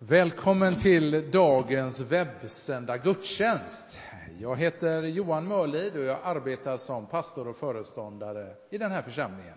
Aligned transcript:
Välkommen 0.00 0.76
till 0.76 1.30
dagens 1.30 2.00
webbsända 2.00 2.98
gudstjänst. 2.98 3.98
Jag 4.40 4.56
heter 4.56 5.02
Johan 5.02 5.48
Mörlid 5.48 5.96
och 5.96 6.04
jag 6.04 6.18
arbetar 6.24 6.76
som 6.76 7.06
pastor 7.06 7.48
och 7.48 7.56
föreståndare 7.56 8.54
i 8.70 8.78
den 8.78 8.90
här 8.90 9.02
församlingen. 9.02 9.54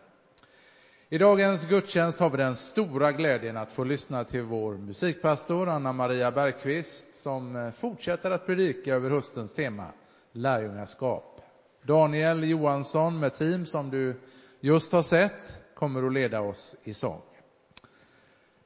I 1.10 1.18
dagens 1.18 1.66
gudstjänst 1.66 2.20
har 2.20 2.30
vi 2.30 2.38
den 2.38 2.56
stora 2.56 3.12
glädjen 3.12 3.58
att 3.58 3.72
få 3.72 3.84
lyssna 3.84 4.24
till 4.24 4.42
vår 4.42 4.74
musikpastor 4.74 5.70
Anna 5.70 5.94
Maria 5.94 6.32
Bergqvist 6.32 7.22
som 7.22 7.72
fortsätter 7.76 8.32
att 8.32 8.46
predika 8.46 8.96
över 8.96 9.10
höstens 9.10 9.54
tema 9.54 9.88
lärjungaskap. 10.32 11.42
Daniel 11.84 12.50
Johansson 12.50 13.20
med 13.20 13.34
team 13.34 13.66
som 13.66 13.90
du 13.90 14.22
just 14.60 14.92
har 14.92 15.04
sett 15.04 15.62
kommer 15.76 16.08
att 16.08 16.14
leda 16.14 16.42
oss 16.42 16.76
i 16.84 16.94
sång. 16.94 17.22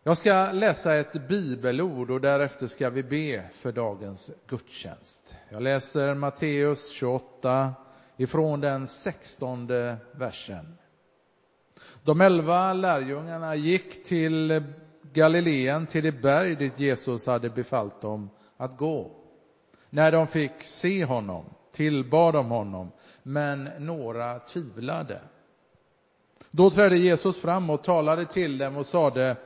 Jag 0.07 0.17
ska 0.17 0.51
läsa 0.51 0.95
ett 0.95 1.27
bibelord 1.27 2.11
och 2.11 2.21
därefter 2.21 2.67
ska 2.67 2.89
vi 2.89 3.03
be 3.03 3.43
för 3.53 3.71
dagens 3.71 4.31
gudstjänst. 4.47 5.37
Jag 5.49 5.61
läser 5.61 6.13
Matteus 6.13 6.89
28 6.89 7.73
ifrån 8.17 8.61
den 8.61 8.87
sextonde 8.87 9.97
versen. 10.11 10.77
De 12.03 12.21
elva 12.21 12.73
lärjungarna 12.73 13.55
gick 13.55 14.03
till 14.03 14.63
Galileen, 15.13 15.85
till 15.85 16.03
det 16.03 16.21
berg 16.21 16.55
dit 16.55 16.79
Jesus 16.79 17.27
hade 17.27 17.49
befallt 17.49 18.01
dem 18.01 18.29
att 18.57 18.77
gå. 18.77 19.11
När 19.89 20.11
de 20.11 20.27
fick 20.27 20.61
se 20.61 21.05
honom 21.05 21.45
tillbad 21.71 22.33
de 22.33 22.49
honom, 22.49 22.91
men 23.23 23.69
några 23.79 24.39
tvivlade. 24.39 25.21
Då 26.51 26.71
trädde 26.71 26.97
Jesus 26.97 27.41
fram 27.41 27.69
och 27.69 27.83
talade 27.83 28.25
till 28.25 28.57
dem 28.57 28.77
och 28.77 28.85
sade 28.85 29.37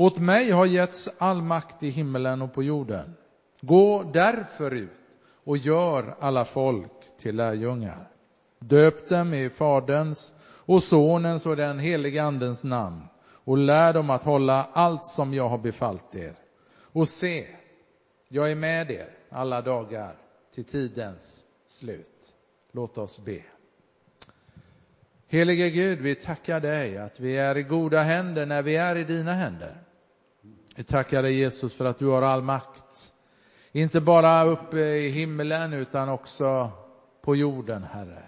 åt 0.00 0.18
mig 0.18 0.50
har 0.50 0.66
getts 0.66 1.08
all 1.18 1.42
makt 1.42 1.82
i 1.82 1.90
himmelen 1.90 2.42
och 2.42 2.52
på 2.52 2.62
jorden. 2.62 3.14
Gå 3.60 4.02
därför 4.02 4.74
ut 4.74 5.18
och 5.44 5.56
gör 5.56 6.16
alla 6.20 6.44
folk 6.44 6.92
till 7.18 7.36
lärjungar. 7.36 8.10
Döp 8.58 9.08
dem 9.08 9.34
i 9.34 9.50
Faderns 9.50 10.34
och 10.42 10.82
Sonens 10.82 11.46
och 11.46 11.56
den 11.56 11.78
helige 11.78 12.22
Andens 12.22 12.64
namn 12.64 13.02
och 13.44 13.58
lär 13.58 13.92
dem 13.92 14.10
att 14.10 14.22
hålla 14.22 14.68
allt 14.72 15.04
som 15.04 15.34
jag 15.34 15.48
har 15.48 15.58
befallt 15.58 16.14
er. 16.14 16.34
Och 16.92 17.08
se, 17.08 17.46
jag 18.28 18.50
är 18.50 18.56
med 18.56 18.90
er 18.90 19.08
alla 19.30 19.60
dagar 19.60 20.16
till 20.54 20.64
tidens 20.64 21.46
slut. 21.66 22.34
Låt 22.72 22.98
oss 22.98 23.24
be. 23.24 23.42
Helige 25.28 25.70
Gud, 25.70 25.98
vi 25.98 26.14
tackar 26.14 26.60
dig 26.60 26.98
att 26.98 27.20
vi 27.20 27.36
är 27.36 27.56
i 27.56 27.62
goda 27.62 28.02
händer 28.02 28.46
när 28.46 28.62
vi 28.62 28.76
är 28.76 28.96
i 28.96 29.04
dina 29.04 29.32
händer. 29.32 29.89
Vi 30.76 30.84
tackar 30.84 31.22
dig 31.22 31.34
Jesus 31.34 31.74
för 31.74 31.84
att 31.84 31.98
du 31.98 32.06
har 32.06 32.22
all 32.22 32.42
makt. 32.42 33.12
Inte 33.72 34.00
bara 34.00 34.44
uppe 34.44 34.78
i 34.78 35.08
himlen 35.08 35.72
utan 35.72 36.08
också 36.08 36.70
på 37.22 37.36
jorden, 37.36 37.82
Herre. 37.82 38.22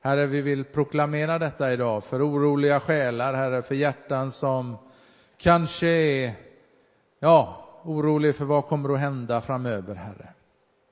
Herre, 0.00 0.26
vi 0.26 0.42
vill 0.42 0.64
proklamera 0.64 1.38
detta 1.38 1.72
idag 1.72 2.04
för 2.04 2.28
oroliga 2.28 2.80
själar, 2.80 3.34
Herre, 3.34 3.62
för 3.62 3.74
hjärtan 3.74 4.30
som 4.30 4.76
kanske 5.36 5.88
är 5.88 6.32
ja, 7.18 7.66
orolig 7.84 8.36
för 8.36 8.44
vad 8.44 8.66
kommer 8.66 8.94
att 8.94 9.00
hända 9.00 9.40
framöver, 9.40 9.94
Herre. 9.94 10.28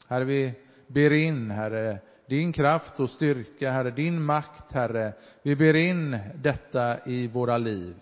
Herre, 0.08 0.24
vi 0.24 0.54
ber 0.86 1.12
in, 1.12 1.50
Herre, 1.50 1.98
din 2.26 2.52
kraft 2.52 3.00
och 3.00 3.10
styrka, 3.10 3.70
Herre, 3.70 3.90
din 3.90 4.22
makt, 4.22 4.72
Herre. 4.72 5.12
Vi 5.42 5.56
ber 5.56 5.76
in 5.76 6.18
detta 6.34 6.96
i 7.04 7.26
våra 7.28 7.58
liv 7.58 7.94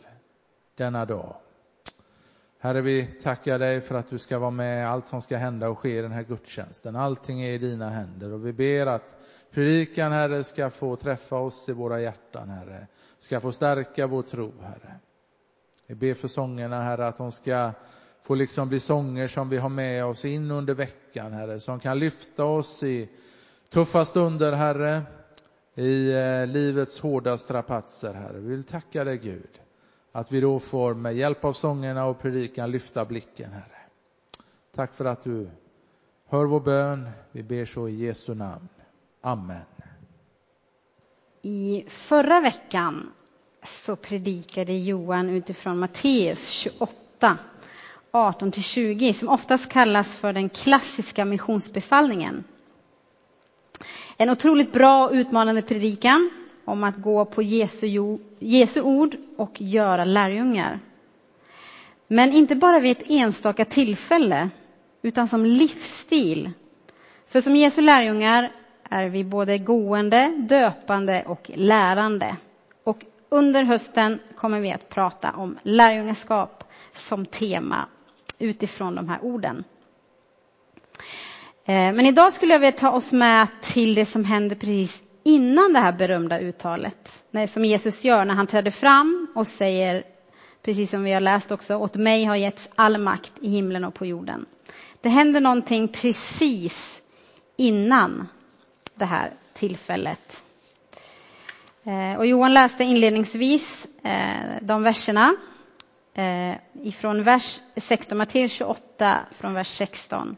denna 0.76 1.04
dag. 1.04 1.36
Herre, 2.64 2.80
vi 2.80 3.06
tackar 3.06 3.58
dig 3.58 3.80
för 3.80 3.94
att 3.94 4.08
du 4.08 4.18
ska 4.18 4.38
vara 4.38 4.50
med 4.50 4.90
allt 4.90 5.06
som 5.06 5.22
ska 5.22 5.36
hända 5.36 5.68
och 5.68 5.78
ske 5.78 5.98
i 5.98 6.02
den 6.02 6.12
här 6.12 6.22
gudstjänsten. 6.22 6.96
Allting 6.96 7.42
är 7.42 7.52
i 7.52 7.58
dina 7.58 7.90
händer 7.90 8.32
och 8.32 8.46
vi 8.46 8.52
ber 8.52 8.86
att 8.86 9.16
predikan, 9.50 10.12
Herre, 10.12 10.44
ska 10.44 10.70
få 10.70 10.96
träffa 10.96 11.36
oss 11.36 11.68
i 11.68 11.72
våra 11.72 12.00
hjärtan, 12.00 12.48
Herre. 12.48 12.86
Ska 13.18 13.40
få 13.40 13.52
stärka 13.52 14.06
vår 14.06 14.22
tro, 14.22 14.52
Herre. 14.62 14.94
Vi 15.86 15.94
ber 15.94 16.14
för 16.14 16.28
sångerna, 16.28 16.82
Herre, 16.82 17.06
att 17.06 17.16
de 17.16 17.32
ska 17.32 17.72
få 18.22 18.34
liksom 18.34 18.68
bli 18.68 18.80
sånger 18.80 19.28
som 19.28 19.48
vi 19.48 19.56
har 19.56 19.68
med 19.68 20.04
oss 20.04 20.24
in 20.24 20.50
under 20.50 20.74
veckan, 20.74 21.32
Herre, 21.32 21.60
som 21.60 21.80
kan 21.80 21.98
lyfta 21.98 22.44
oss 22.44 22.82
i 22.82 23.08
tuffa 23.68 24.04
stunder, 24.04 24.52
Herre, 24.52 25.02
i 25.74 26.12
eh, 26.12 26.46
livets 26.46 27.00
hårda 27.00 27.38
strapatser, 27.38 28.14
Herre. 28.14 28.38
Vi 28.38 28.48
vill 28.48 28.64
tacka 28.64 29.04
dig, 29.04 29.18
Gud, 29.18 29.60
att 30.16 30.32
vi 30.32 30.40
då 30.40 30.60
får 30.60 30.94
med 30.94 31.16
hjälp 31.16 31.44
av 31.44 31.52
sångerna 31.52 32.06
och 32.06 32.20
predikan 32.22 32.70
lyfta 32.70 33.04
blicken, 33.04 33.52
Herre. 33.52 33.78
Tack 34.74 34.94
för 34.94 35.04
att 35.04 35.22
du 35.22 35.50
hör 36.28 36.44
vår 36.44 36.60
bön. 36.60 37.10
Vi 37.32 37.42
ber 37.42 37.64
så 37.64 37.88
i 37.88 37.94
Jesu 37.94 38.34
namn. 38.34 38.68
Amen. 39.20 39.62
I 41.42 41.84
förra 41.88 42.40
veckan 42.40 43.12
så 43.66 43.96
predikade 43.96 44.72
Johan 44.72 45.28
utifrån 45.28 45.78
Matteus 45.78 46.48
28, 46.48 47.38
18-20, 48.12 49.12
som 49.12 49.28
oftast 49.28 49.68
kallas 49.68 50.16
för 50.16 50.32
den 50.32 50.48
klassiska 50.48 51.24
missionsbefallningen. 51.24 52.44
En 54.16 54.30
otroligt 54.30 54.72
bra 54.72 55.06
och 55.06 55.12
utmanande 55.12 55.62
predikan 55.62 56.30
om 56.64 56.84
att 56.84 56.96
gå 56.96 57.24
på 57.24 57.42
Jesu, 57.42 58.18
Jesu 58.38 58.80
ord 58.80 59.16
och 59.36 59.60
göra 59.60 60.04
lärjungar. 60.04 60.80
Men 62.06 62.32
inte 62.32 62.56
bara 62.56 62.80
vid 62.80 62.92
ett 62.92 63.10
enstaka 63.10 63.64
tillfälle, 63.64 64.50
utan 65.02 65.28
som 65.28 65.46
livsstil. 65.46 66.50
För 67.28 67.40
som 67.40 67.56
Jesu 67.56 67.82
lärjungar 67.82 68.52
är 68.90 69.06
vi 69.06 69.24
både 69.24 69.58
gående, 69.58 70.32
döpande 70.36 71.24
och 71.26 71.50
lärande. 71.54 72.36
Och 72.84 73.04
under 73.28 73.62
hösten 73.62 74.18
kommer 74.36 74.60
vi 74.60 74.72
att 74.72 74.88
prata 74.88 75.32
om 75.32 75.58
lärjungaskap 75.62 76.64
som 76.94 77.26
tema 77.26 77.86
utifrån 78.38 78.94
de 78.94 79.08
här 79.08 79.18
orden. 79.22 79.64
Eh, 81.66 81.92
men 81.92 82.06
idag 82.06 82.32
skulle 82.32 82.52
jag 82.52 82.60
vilja 82.60 82.78
ta 82.78 82.90
oss 82.90 83.12
med 83.12 83.48
till 83.62 83.94
det 83.94 84.06
som 84.06 84.24
händer 84.24 84.56
precis 84.56 85.03
innan 85.24 85.72
det 85.72 85.78
här 85.78 85.92
berömda 85.92 86.40
uttalet, 86.40 87.24
som 87.48 87.64
Jesus 87.64 88.04
gör 88.04 88.24
när 88.24 88.34
han 88.34 88.46
träder 88.46 88.70
fram 88.70 89.26
och 89.34 89.46
säger, 89.46 90.04
precis 90.62 90.90
som 90.90 91.04
vi 91.04 91.12
har 91.12 91.20
läst 91.20 91.50
också, 91.50 91.76
åt 91.76 91.96
mig 91.96 92.24
har 92.24 92.36
getts 92.36 92.70
all 92.74 92.98
makt 92.98 93.32
i 93.40 93.48
himlen 93.50 93.84
och 93.84 93.94
på 93.94 94.06
jorden. 94.06 94.46
Det 95.00 95.08
händer 95.08 95.40
någonting 95.40 95.88
precis 95.88 97.02
innan 97.56 98.28
det 98.94 99.04
här 99.04 99.32
tillfället. 99.54 100.42
Eh, 101.84 102.18
och 102.18 102.26
Johan 102.26 102.54
läste 102.54 102.84
inledningsvis 102.84 103.86
eh, 104.02 104.62
de 104.62 104.82
verserna 104.82 105.34
eh, 106.14 106.56
ifrån 106.82 107.22
vers 107.22 107.60
16, 107.76 108.18
Matteus 108.18 108.52
28, 108.52 109.20
från 109.30 109.54
vers 109.54 109.68
16. 109.68 110.36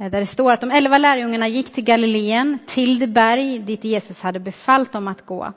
Eh, 0.00 0.10
där 0.10 0.20
det 0.20 0.26
står 0.26 0.52
att 0.52 0.60
de 0.60 0.70
elva 0.70 0.98
lärjungarna 0.98 1.48
gick 1.48 1.72
till 1.72 1.84
Galileen, 1.84 2.58
till 2.66 2.98
det 2.98 3.06
berg 3.06 3.58
dit 3.58 3.84
Jesus 3.84 4.20
hade 4.20 4.40
befallt 4.40 4.92
dem 4.92 5.08
att 5.08 5.26
gå. 5.26 5.52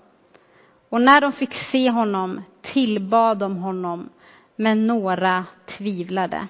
Och 0.90 1.02
när 1.02 1.22
de 1.22 1.32
fick 1.32 1.54
se 1.54 1.90
honom 1.90 2.42
tillbad 2.62 3.38
de 3.38 3.58
honom, 3.58 4.10
men 4.56 4.88
några 4.88 5.46
tvivlade. 5.66 6.48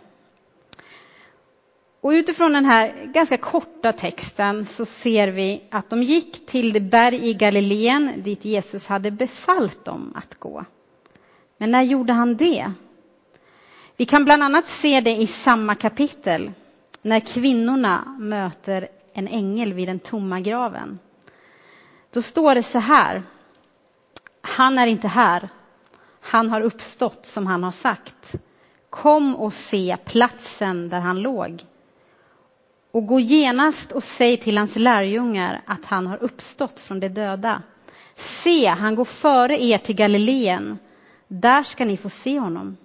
Och 2.02 2.10
utifrån 2.10 2.54
den 2.54 2.66
här 2.66 2.94
ganska 3.14 3.38
korta 3.38 3.92
texten 3.92 4.66
så 4.66 4.86
ser 4.86 5.28
vi 5.28 5.64
att 5.72 5.90
de 5.90 6.04
gick 6.04 6.46
till 6.46 6.74
det 6.74 6.80
berg 6.80 7.30
i 7.30 7.34
Galileen 7.34 8.12
dit 8.24 8.46
Jesus 8.46 8.88
hade 8.88 9.12
befallt 9.12 9.86
dem 9.86 10.14
att 10.16 10.36
gå. 10.40 10.66
Men 11.58 11.72
när 11.72 11.82
gjorde 11.82 12.14
han 12.14 12.36
det? 12.36 12.72
Vi 13.98 14.06
kan 14.06 14.26
bland 14.26 14.44
annat 14.44 14.66
se 14.66 15.02
det 15.02 15.16
i 15.16 15.28
samma 15.28 15.76
kapitel 15.76 16.52
när 17.02 17.20
kvinnorna 17.20 18.16
möter 18.20 18.88
en 19.14 19.28
ängel 19.28 19.74
vid 19.74 19.88
den 19.88 20.00
tomma 20.00 20.40
graven. 20.40 21.00
Då 22.12 22.22
står 22.22 22.56
det 22.56 22.64
så 22.64 22.80
här. 22.80 23.24
Han 24.42 24.78
är 24.78 24.88
inte 24.88 25.08
här. 25.08 25.50
Han 26.22 26.50
har 26.50 26.62
uppstått 26.62 27.26
som 27.26 27.48
han 27.48 27.64
har 27.64 27.72
sagt. 27.72 28.36
Kom 28.90 29.36
och 29.36 29.54
se 29.54 29.98
platsen 30.06 30.90
där 30.90 31.00
han 31.00 31.22
låg. 31.22 31.64
Och 32.92 33.08
gå 33.08 33.20
genast 33.20 33.92
och 33.92 34.04
säg 34.04 34.38
till 34.38 34.58
hans 34.58 34.76
lärjungar 34.76 35.62
att 35.66 35.86
han 35.86 36.08
har 36.08 36.24
uppstått 36.24 36.80
från 36.80 37.00
de 37.00 37.10
döda. 37.10 37.62
Se, 38.16 38.66
han 38.68 38.96
går 38.96 39.06
före 39.06 39.64
er 39.64 39.78
till 39.78 39.96
Galileen. 39.96 40.78
Där 41.28 41.64
ska 41.64 41.86
ni 41.86 41.98
få 41.98 42.10
se 42.10 42.40
honom. 42.40 42.78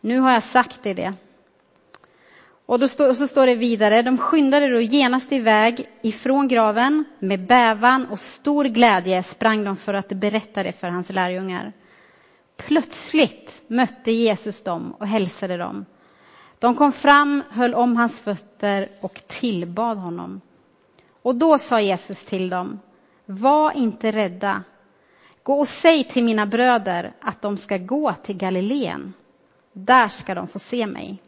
Nu 0.00 0.18
har 0.18 0.32
jag 0.32 0.42
sagt 0.42 0.86
er 0.86 0.94
det. 0.94 1.14
Och 2.66 2.78
då 2.78 2.88
stå, 2.88 3.14
så 3.14 3.28
står 3.28 3.46
det 3.46 3.54
vidare, 3.54 4.02
de 4.02 4.18
skyndade 4.18 4.68
då 4.68 4.80
genast 4.80 5.32
iväg 5.32 5.88
ifrån 6.02 6.48
graven 6.48 7.04
med 7.18 7.46
bävan 7.46 8.06
och 8.06 8.20
stor 8.20 8.64
glädje 8.64 9.22
sprang 9.22 9.64
de 9.64 9.76
för 9.76 9.94
att 9.94 10.08
berätta 10.08 10.62
det 10.62 10.72
för 10.72 10.88
hans 10.88 11.10
lärjungar. 11.10 11.72
Plötsligt 12.56 13.62
mötte 13.66 14.12
Jesus 14.12 14.62
dem 14.62 14.94
och 14.98 15.06
hälsade 15.06 15.56
dem. 15.56 15.84
De 16.58 16.74
kom 16.74 16.92
fram, 16.92 17.42
höll 17.50 17.74
om 17.74 17.96
hans 17.96 18.20
fötter 18.20 18.88
och 19.00 19.22
tillbad 19.26 19.98
honom. 19.98 20.40
Och 21.22 21.34
då 21.34 21.58
sa 21.58 21.80
Jesus 21.80 22.24
till 22.24 22.50
dem, 22.50 22.80
var 23.26 23.76
inte 23.76 24.12
rädda. 24.12 24.62
Gå 25.42 25.60
och 25.60 25.68
säg 25.68 26.04
till 26.04 26.24
mina 26.24 26.46
bröder 26.46 27.12
att 27.20 27.42
de 27.42 27.56
ska 27.56 27.76
gå 27.76 28.14
till 28.22 28.36
Galileen. 28.36 29.12
Där 29.72 30.08
ska 30.08 30.34
de 30.34 30.48
få 30.48 30.58
se 30.58 30.86
mig. 30.86 31.22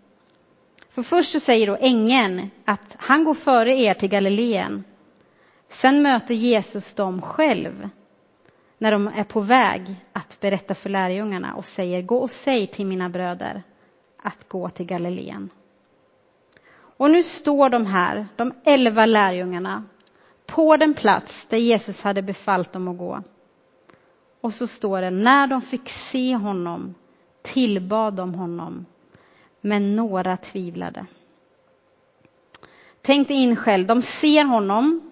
För 0.94 1.02
först 1.02 1.32
så 1.32 1.40
säger 1.40 1.66
då 1.66 1.76
ängeln 1.80 2.50
att 2.64 2.96
han 2.98 3.24
går 3.24 3.34
före 3.34 3.74
er 3.74 3.94
till 3.94 4.08
Galileen. 4.08 4.84
Sen 5.68 6.02
möter 6.02 6.34
Jesus 6.34 6.94
dem 6.94 7.22
själv 7.22 7.88
när 8.78 8.92
de 8.92 9.08
är 9.08 9.24
på 9.24 9.40
väg 9.40 9.96
att 10.12 10.40
berätta 10.40 10.74
för 10.74 10.90
lärjungarna 10.90 11.54
och 11.54 11.64
säger 11.64 12.02
gå 12.02 12.18
och 12.18 12.30
säg 12.30 12.66
till 12.66 12.86
mina 12.86 13.08
bröder 13.08 13.62
att 14.22 14.48
gå 14.48 14.68
till 14.68 14.86
Galileen. 14.86 15.50
Och 16.96 17.10
nu 17.10 17.22
står 17.22 17.70
de 17.70 17.86
här, 17.86 18.26
de 18.36 18.52
elva 18.64 19.06
lärjungarna, 19.06 19.84
på 20.46 20.76
den 20.76 20.94
plats 20.94 21.46
där 21.46 21.58
Jesus 21.58 22.02
hade 22.02 22.22
befallt 22.22 22.72
dem 22.72 22.88
att 22.88 22.98
gå. 22.98 23.22
Och 24.40 24.54
så 24.54 24.66
står 24.66 25.00
det, 25.00 25.10
när 25.10 25.46
de 25.46 25.60
fick 25.60 25.88
se 25.88 26.34
honom 26.34 26.94
tillbad 27.42 28.14
de 28.14 28.34
honom, 28.34 28.86
men 29.64 29.96
några 29.96 30.36
tvivlade. 30.36 31.06
Tänk 33.02 33.28
dig 33.28 33.36
in 33.36 33.56
själv, 33.56 33.86
de 33.86 34.02
ser 34.02 34.44
honom, 34.44 35.10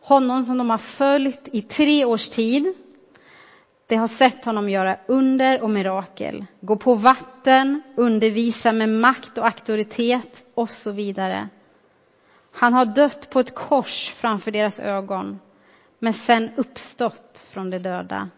honom 0.00 0.44
som 0.44 0.58
de 0.58 0.70
har 0.70 0.78
följt 0.78 1.48
i 1.52 1.62
tre 1.62 2.04
års 2.04 2.28
tid. 2.28 2.74
De 3.86 3.96
har 3.96 4.08
sett 4.08 4.44
honom 4.44 4.70
göra 4.70 4.96
under 5.06 5.62
och 5.62 5.70
mirakel, 5.70 6.44
gå 6.60 6.76
på 6.76 6.94
vatten, 6.94 7.82
undervisa 7.96 8.72
med 8.72 8.88
makt 8.88 9.38
och 9.38 9.46
auktoritet 9.46 10.44
och 10.54 10.70
så 10.70 10.92
vidare. 10.92 11.48
Han 12.52 12.72
har 12.74 12.84
dött 12.84 13.30
på 13.30 13.40
ett 13.40 13.54
kors 13.54 14.10
framför 14.10 14.50
deras 14.50 14.80
ögon, 14.80 15.38
men 15.98 16.14
sen 16.14 16.50
uppstått 16.56 17.44
från 17.50 17.70
de 17.70 17.78
döda. 17.78 18.28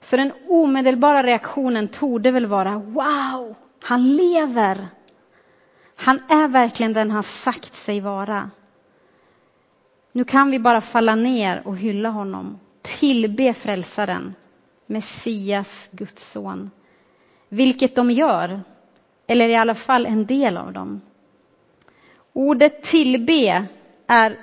Så 0.00 0.16
den 0.16 0.32
omedelbara 0.48 1.22
reaktionen 1.22 1.88
torde 1.88 2.30
väl 2.30 2.46
vara 2.46 2.78
wow, 2.78 3.56
han 3.82 4.16
lever. 4.16 4.88
Han 5.96 6.20
är 6.28 6.48
verkligen 6.48 6.92
den 6.92 7.10
han 7.10 7.22
sagt 7.22 7.74
sig 7.74 8.00
vara. 8.00 8.50
Nu 10.12 10.24
kan 10.24 10.50
vi 10.50 10.58
bara 10.58 10.80
falla 10.80 11.14
ner 11.14 11.62
och 11.66 11.76
hylla 11.76 12.08
honom, 12.08 12.60
tillbe 12.82 13.54
frälsaren, 13.54 14.34
Messias, 14.86 15.88
Guds 15.90 16.30
son. 16.32 16.70
Vilket 17.48 17.96
de 17.96 18.10
gör, 18.10 18.60
eller 19.26 19.48
i 19.48 19.56
alla 19.56 19.74
fall 19.74 20.06
en 20.06 20.26
del 20.26 20.56
av 20.56 20.72
dem. 20.72 21.00
Ordet 22.32 22.82
tillbe 22.82 23.66
är 24.06 24.38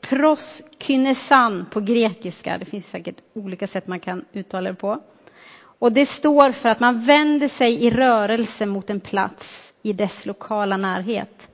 proskynesan 0.00 1.66
på 1.70 1.80
grekiska. 1.80 2.58
Det 2.58 2.64
finns 2.64 2.86
säkert 2.88 3.16
olika 3.34 3.66
sätt 3.66 3.86
man 3.86 4.00
kan 4.00 4.24
uttala 4.32 4.70
det 4.70 4.74
på. 4.76 5.00
Och 5.80 5.92
det 5.92 6.06
står 6.06 6.52
för 6.52 6.68
att 6.68 6.80
man 6.80 7.00
vänder 7.00 7.48
sig 7.48 7.84
i 7.84 7.90
rörelse 7.90 8.66
mot 8.66 8.90
en 8.90 9.00
plats 9.00 9.72
i 9.82 9.92
dess 9.92 10.26
lokala 10.26 10.76
närhet. 10.76 11.48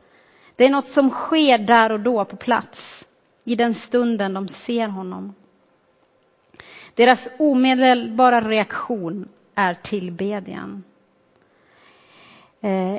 Det 0.56 0.64
är 0.64 0.70
något 0.70 0.87
som 0.87 1.11
sker 1.11 1.58
där 1.58 1.93
och 1.93 2.00
då 2.00 2.25
på 2.25 2.37
plats, 2.37 3.06
i 3.44 3.55
den 3.55 3.75
stunden 3.75 4.34
de 4.34 4.49
ser 4.49 4.88
honom. 4.88 5.34
Deras 6.94 7.28
omedelbara 7.38 8.40
reaktion 8.40 9.28
är 9.55 9.75
tillbedjan. 9.75 10.84
Eh, 12.61 12.96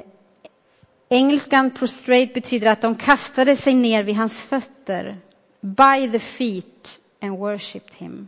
engelskan 1.09 1.71
prostrate 1.71 2.33
betyder 2.33 2.68
att 2.68 2.81
de 2.81 2.95
kastade 2.95 3.56
sig 3.56 3.73
ner 3.73 4.03
vid 4.03 4.15
hans 4.15 4.44
fötter, 4.44 5.18
by 5.62 6.12
the 6.12 6.19
feet 6.19 7.00
and 7.21 7.38
worshipped 7.38 7.94
him. 7.94 8.27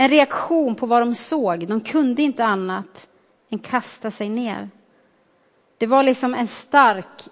En 0.00 0.08
reaktion 0.08 0.74
på 0.74 0.86
vad 0.86 1.02
de 1.02 1.14
såg. 1.14 1.68
De 1.68 1.80
kunde 1.80 2.22
inte 2.22 2.44
annat 2.44 3.08
än 3.48 3.58
kasta 3.58 4.10
sig 4.10 4.28
ner. 4.28 4.70
Det 5.78 5.86
var 5.86 6.02
liksom 6.02 6.34
en 6.34 6.48
stark 6.48 7.28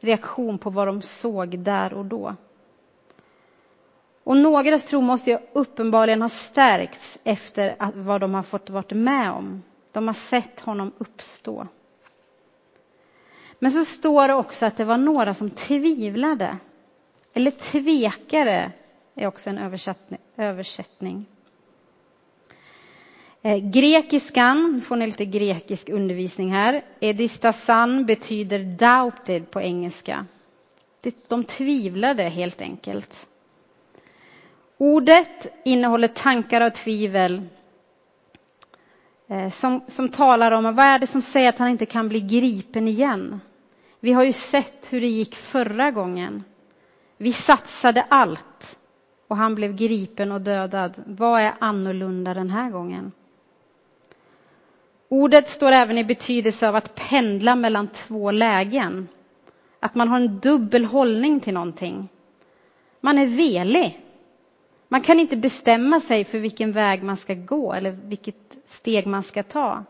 reaktion 0.00 0.58
på 0.58 0.70
vad 0.70 0.88
de 0.88 1.02
såg 1.02 1.58
där 1.58 1.94
och 1.94 2.04
då. 2.04 2.34
Och 4.24 4.36
någras 4.36 4.84
tro 4.84 5.00
måste 5.00 5.30
ju 5.30 5.38
uppenbarligen 5.52 6.22
ha 6.22 6.28
stärkts 6.28 7.18
efter 7.24 7.76
vad 7.94 8.20
de 8.20 8.34
har 8.34 8.42
fått 8.42 8.70
vara 8.70 8.94
med 8.94 9.30
om. 9.30 9.62
De 9.92 10.06
har 10.06 10.14
sett 10.14 10.60
honom 10.60 10.92
uppstå. 10.98 11.66
Men 13.58 13.72
så 13.72 13.84
står 13.84 14.28
det 14.28 14.34
också 14.34 14.66
att 14.66 14.76
det 14.76 14.84
var 14.84 14.98
några 14.98 15.34
som 15.34 15.50
tvivlade. 15.50 16.58
Eller 17.34 17.50
tvekade 17.50 18.72
är 19.14 19.26
också 19.26 19.50
en 19.50 19.58
översättning. 20.36 21.26
Eh, 23.46 23.58
grekiskan, 23.58 24.72
nu 24.72 24.80
får 24.80 24.96
ni 24.96 25.06
lite 25.06 25.24
grekisk 25.24 25.88
undervisning 25.88 26.52
här. 26.52 26.82
Edistasan 27.00 28.06
betyder 28.06 28.58
doubted 28.58 29.50
på 29.50 29.60
engelska. 29.60 30.26
De 31.28 31.44
tvivlade 31.44 32.22
helt 32.22 32.60
enkelt. 32.60 33.28
Ordet 34.78 35.46
innehåller 35.64 36.08
tankar 36.08 36.60
och 36.60 36.74
tvivel 36.74 37.42
eh, 39.28 39.50
som, 39.50 39.80
som 39.88 40.08
talar 40.08 40.52
om 40.52 40.64
vad 40.64 40.86
är 40.86 40.98
det 40.98 41.06
som 41.06 41.22
säger 41.22 41.48
att 41.48 41.58
han 41.58 41.68
inte 41.68 41.86
kan 41.86 42.08
bli 42.08 42.20
gripen 42.20 42.88
igen. 42.88 43.40
Vi 44.00 44.12
har 44.12 44.24
ju 44.24 44.32
sett 44.32 44.92
hur 44.92 45.00
det 45.00 45.06
gick 45.06 45.34
förra 45.34 45.90
gången. 45.90 46.44
Vi 47.16 47.32
satsade 47.32 48.06
allt 48.08 48.78
och 49.28 49.36
han 49.36 49.54
blev 49.54 49.76
gripen 49.76 50.32
och 50.32 50.40
dödad. 50.40 50.92
Vad 51.06 51.40
är 51.40 51.54
annorlunda 51.58 52.34
den 52.34 52.50
här 52.50 52.70
gången? 52.70 53.12
Ordet 55.08 55.48
står 55.48 55.72
även 55.72 55.98
i 55.98 56.04
betydelse 56.04 56.68
av 56.68 56.76
att 56.76 56.94
pendla 56.94 57.56
mellan 57.56 57.88
två 57.88 58.30
lägen. 58.30 59.08
Att 59.80 59.94
man 59.94 60.08
har 60.08 60.16
en 60.16 60.38
dubbel 60.40 60.84
hållning 60.84 61.40
till 61.40 61.54
någonting. 61.54 62.08
Man 63.00 63.18
är 63.18 63.26
velig. 63.26 64.00
Man 64.88 65.00
kan 65.00 65.20
inte 65.20 65.36
bestämma 65.36 66.00
sig 66.00 66.24
för 66.24 66.38
vilken 66.38 66.72
väg 66.72 67.02
man 67.02 67.16
ska 67.16 67.34
gå 67.34 67.72
eller 67.72 67.90
vilket 67.90 68.56
steg 68.66 69.06
man 69.06 69.22
ska 69.22 69.42
ta. 69.42 69.84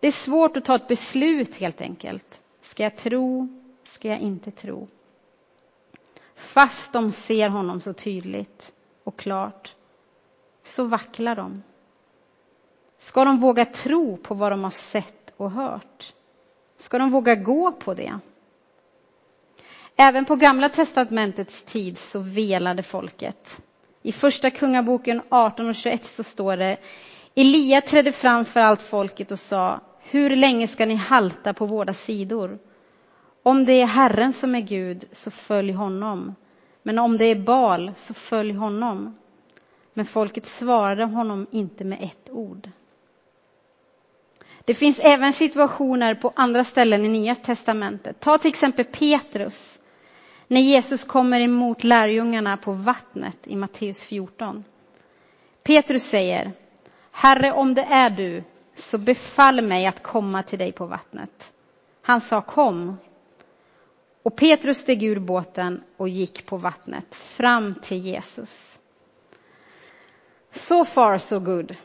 Det 0.00 0.06
är 0.06 0.12
svårt 0.12 0.56
att 0.56 0.64
ta 0.64 0.74
ett 0.74 0.88
beslut 0.88 1.56
helt 1.56 1.80
enkelt. 1.80 2.42
Ska 2.60 2.82
jag 2.82 2.96
tro? 2.96 3.48
Ska 3.84 4.08
jag 4.08 4.20
inte 4.20 4.50
tro? 4.50 4.88
Fast 6.34 6.92
de 6.92 7.12
ser 7.12 7.48
honom 7.48 7.80
så 7.80 7.92
tydligt 7.92 8.72
och 9.04 9.16
klart 9.16 9.74
så 10.64 10.84
vacklar 10.84 11.36
de. 11.36 11.62
Ska 13.00 13.24
de 13.24 13.38
våga 13.38 13.64
tro 13.64 14.16
på 14.16 14.34
vad 14.34 14.52
de 14.52 14.64
har 14.64 14.70
sett 14.70 15.32
och 15.36 15.50
hört? 15.50 16.12
Ska 16.78 16.98
de 16.98 17.10
våga 17.10 17.34
gå 17.34 17.72
på 17.72 17.94
det? 17.94 18.18
Även 19.96 20.24
på 20.24 20.36
Gamla 20.36 20.68
testamentets 20.68 21.62
tid 21.62 21.98
så 21.98 22.18
velade 22.18 22.82
folket. 22.82 23.62
I 24.02 24.12
Första 24.12 24.50
Kungaboken 24.50 25.22
18 25.28 25.68
och 25.68 25.74
21 25.74 26.06
så 26.06 26.22
står 26.22 26.56
det 26.56 26.76
Elia 27.34 27.80
trädde 27.80 28.12
fram 28.12 28.44
för 28.44 28.60
allt 28.60 28.82
folket 28.82 29.32
och 29.32 29.40
sa 29.40 29.80
Hur 30.00 30.36
länge 30.36 30.68
ska 30.68 30.86
ni 30.86 30.94
halta 30.94 31.54
på 31.54 31.66
våra 31.66 31.94
sidor? 31.94 32.58
Om 33.42 33.64
det 33.64 33.80
är 33.80 33.86
Herren 33.86 34.32
som 34.32 34.54
är 34.54 34.60
Gud, 34.60 35.04
så 35.12 35.30
följ 35.30 35.72
honom. 35.72 36.34
Men 36.82 36.98
om 36.98 37.16
det 37.16 37.24
är 37.24 37.40
Bal, 37.40 37.92
så 37.96 38.14
följ 38.14 38.52
honom. 38.52 39.18
Men 39.94 40.06
folket 40.06 40.46
svarade 40.46 41.04
honom 41.04 41.46
inte 41.50 41.84
med 41.84 41.98
ett 42.02 42.30
ord. 42.30 42.70
Det 44.70 44.74
finns 44.74 44.98
även 44.98 45.32
situationer 45.32 46.14
på 46.14 46.32
andra 46.36 46.64
ställen 46.64 47.04
i 47.04 47.08
Nya 47.08 47.34
testamentet. 47.34 48.20
Ta 48.20 48.38
till 48.38 48.48
exempel 48.48 48.84
Petrus, 48.84 49.78
när 50.46 50.60
Jesus 50.60 51.04
kommer 51.04 51.40
emot 51.40 51.84
lärjungarna 51.84 52.56
på 52.56 52.72
vattnet 52.72 53.36
i 53.44 53.56
Matteus 53.56 54.02
14. 54.02 54.64
Petrus 55.62 56.04
säger, 56.04 56.52
Herre, 57.12 57.52
om 57.52 57.74
det 57.74 57.82
är 57.82 58.10
du, 58.10 58.44
så 58.76 58.98
befall 58.98 59.60
mig 59.62 59.86
att 59.86 60.02
komma 60.02 60.42
till 60.42 60.58
dig 60.58 60.72
på 60.72 60.86
vattnet. 60.86 61.52
Han 62.02 62.20
sa 62.20 62.40
kom. 62.40 62.96
Och 64.22 64.36
Petrus 64.36 64.78
steg 64.78 65.02
ur 65.02 65.18
båten 65.18 65.82
och 65.96 66.08
gick 66.08 66.46
på 66.46 66.56
vattnet 66.56 67.14
fram 67.14 67.74
till 67.82 67.98
Jesus. 67.98 68.78
So 70.52 70.84
far 70.84 71.18
so 71.18 71.38
good. 71.38 71.76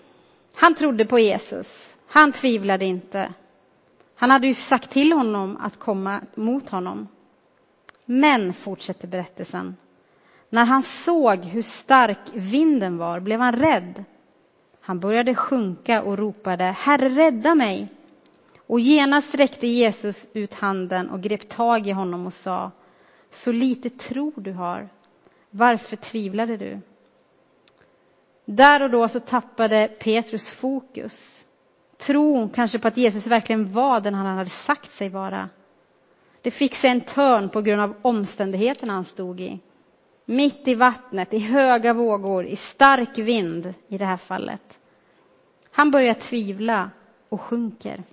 Han 0.55 0.75
trodde 0.75 1.05
på 1.05 1.19
Jesus. 1.19 1.94
Han 2.07 2.31
tvivlade 2.31 2.85
inte. 2.85 3.33
Han 4.15 4.31
hade 4.31 4.47
ju 4.47 4.53
sagt 4.53 4.91
till 4.91 5.11
honom 5.11 5.57
att 5.57 5.79
komma 5.79 6.21
mot 6.35 6.69
honom. 6.69 7.07
Men, 8.05 8.53
fortsätter 8.53 9.07
berättelsen, 9.07 9.75
när 10.49 10.65
han 10.65 10.81
såg 10.81 11.45
hur 11.45 11.61
stark 11.61 12.19
vinden 12.33 12.97
var 12.97 13.19
blev 13.19 13.39
han 13.39 13.55
rädd. 13.55 14.03
Han 14.81 14.99
började 14.99 15.35
sjunka 15.35 16.03
och 16.03 16.17
ropade 16.17 16.63
Herre, 16.63 17.09
rädda 17.09 17.55
mig! 17.55 17.87
Och 18.67 18.79
genast 18.79 19.27
sträckte 19.27 19.67
Jesus 19.67 20.27
ut 20.33 20.53
handen 20.53 21.09
och 21.09 21.21
grep 21.21 21.49
tag 21.49 21.87
i 21.87 21.91
honom 21.91 22.25
och 22.25 22.33
sa 22.33 22.71
Så 23.29 23.51
lite 23.51 23.89
tro 23.89 24.33
du 24.35 24.51
har. 24.51 24.89
Varför 25.49 25.95
tvivlade 25.95 26.57
du? 26.57 26.79
Där 28.45 28.83
och 28.83 28.89
då 28.89 29.07
så 29.07 29.19
tappade 29.19 29.87
Petrus 29.99 30.49
fokus. 30.49 31.44
Tron 32.05 32.49
kanske 32.49 32.79
på 32.79 32.87
att 32.87 32.97
Jesus 32.97 33.27
verkligen 33.27 33.73
var 33.73 34.01
den 34.01 34.13
han 34.13 34.37
hade 34.37 34.49
sagt 34.49 34.91
sig 34.91 35.09
vara. 35.09 35.49
Det 36.41 36.51
fick 36.51 36.75
sig 36.75 36.89
en 36.89 37.01
törn 37.01 37.49
på 37.49 37.61
grund 37.61 37.81
av 37.81 37.95
omständigheterna 38.01 38.93
han 38.93 39.05
stod 39.05 39.41
i. 39.41 39.59
Mitt 40.25 40.67
i 40.67 40.75
vattnet, 40.75 41.33
i 41.33 41.39
höga 41.39 41.93
vågor, 41.93 42.45
i 42.45 42.55
stark 42.55 43.17
vind 43.17 43.73
i 43.87 43.97
det 43.97 44.05
här 44.05 44.17
fallet. 44.17 44.79
Han 45.71 45.91
börjar 45.91 46.13
tvivla 46.13 46.89
och 47.29 47.41
sjunker. 47.41 48.03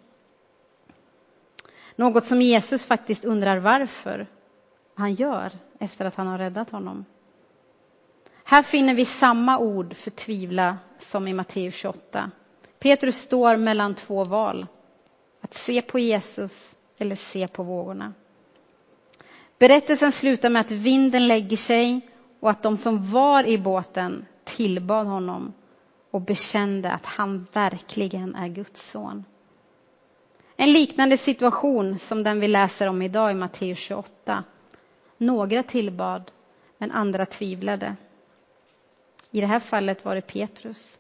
Något 1.97 2.25
som 2.27 2.43
Jesus 2.43 2.85
faktiskt 2.85 3.25
undrar 3.25 3.57
varför 3.57 4.27
han 4.95 5.15
gör 5.15 5.53
efter 5.79 6.05
att 6.05 6.15
han 6.15 6.27
har 6.27 6.39
räddat 6.39 6.71
honom. 6.71 7.05
Här 8.45 8.63
finner 8.63 8.95
vi 8.95 9.05
samma 9.05 9.59
ord 9.59 9.95
för 9.97 10.11
tvivla 10.11 10.79
som 10.99 11.29
i 11.29 11.33
Matteus 11.33 11.75
28. 11.75 12.31
Petrus 12.83 13.17
står 13.17 13.57
mellan 13.57 13.95
två 13.95 14.25
val. 14.25 14.67
Att 15.41 15.55
se 15.55 15.83
på 15.83 15.99
Jesus 15.99 16.79
eller 16.99 17.17
se 17.17 17.49
på 17.49 17.63
vågorna. 17.63 18.13
Berättelsen 19.59 20.13
slutar 20.13 20.51
med 20.51 20.61
att 20.61 20.71
vinden 20.71 21.29
lägger 21.29 21.57
sig 21.57 22.01
och 22.41 22.51
att 22.51 22.63
de 22.63 22.77
som 22.77 23.11
var 23.11 23.47
i 23.47 23.59
båten 23.59 24.27
tillbad 24.45 25.07
honom 25.07 25.53
och 26.11 26.21
bekände 26.21 26.93
att 26.93 27.07
han 27.07 27.47
verkligen 27.53 28.35
är 28.35 28.49
Guds 28.49 28.91
son. 28.91 29.25
En 30.57 30.73
liknande 30.73 31.19
situation 31.19 31.99
som 31.99 32.23
den 32.23 32.41
vi 32.41 32.49
läser 32.49 32.87
om 32.87 33.03
idag 33.03 33.31
i 33.31 33.35
Matteus 33.35 33.79
28. 33.79 34.45
Några 35.19 35.63
tillbad, 35.63 36.31
men 36.79 36.91
andra 36.91 37.27
tvivlade. 37.27 37.97
I 39.31 39.41
det 39.41 39.47
här 39.47 39.61
fallet 39.61 40.05
var 40.05 40.15
det 40.15 40.21
Petrus. 40.21 40.99